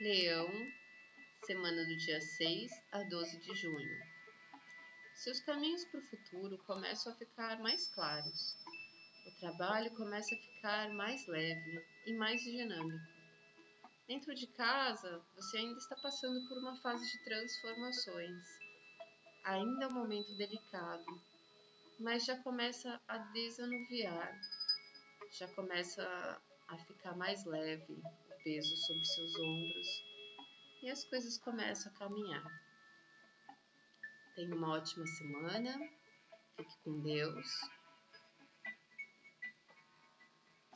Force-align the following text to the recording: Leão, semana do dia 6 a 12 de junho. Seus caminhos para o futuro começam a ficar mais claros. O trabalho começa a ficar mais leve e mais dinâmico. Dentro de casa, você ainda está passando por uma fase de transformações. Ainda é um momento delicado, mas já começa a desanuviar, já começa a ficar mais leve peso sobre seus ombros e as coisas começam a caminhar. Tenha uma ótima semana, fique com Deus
Leão, 0.00 0.50
semana 1.46 1.84
do 1.84 1.96
dia 1.96 2.20
6 2.20 2.72
a 2.90 3.04
12 3.04 3.38
de 3.38 3.54
junho. 3.54 4.00
Seus 5.14 5.38
caminhos 5.38 5.84
para 5.84 6.00
o 6.00 6.02
futuro 6.02 6.58
começam 6.66 7.12
a 7.12 7.14
ficar 7.14 7.60
mais 7.60 7.86
claros. 7.94 8.56
O 9.24 9.38
trabalho 9.38 9.94
começa 9.94 10.34
a 10.34 10.38
ficar 10.38 10.88
mais 10.94 11.24
leve 11.28 11.80
e 12.06 12.12
mais 12.14 12.42
dinâmico. 12.42 13.06
Dentro 14.08 14.34
de 14.34 14.48
casa, 14.48 15.24
você 15.36 15.58
ainda 15.58 15.78
está 15.78 15.94
passando 15.94 16.44
por 16.48 16.58
uma 16.58 16.74
fase 16.82 17.08
de 17.08 17.24
transformações. 17.24 18.42
Ainda 19.44 19.84
é 19.84 19.88
um 19.88 19.94
momento 19.94 20.36
delicado, 20.36 21.22
mas 22.00 22.24
já 22.24 22.36
começa 22.42 23.00
a 23.06 23.18
desanuviar, 23.18 24.40
já 25.38 25.46
começa 25.54 26.42
a 26.66 26.78
ficar 26.78 27.16
mais 27.16 27.44
leve 27.44 28.02
peso 28.44 28.76
sobre 28.76 29.04
seus 29.06 29.34
ombros 29.36 30.04
e 30.82 30.90
as 30.90 31.02
coisas 31.04 31.38
começam 31.38 31.90
a 31.90 31.94
caminhar. 31.98 32.62
Tenha 34.36 34.54
uma 34.54 34.74
ótima 34.74 35.06
semana, 35.06 35.78
fique 36.56 36.76
com 36.84 37.00
Deus 37.00 37.46